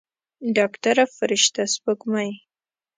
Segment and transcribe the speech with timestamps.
[0.55, 2.29] ډاکتره فرشته سپوږمۍ.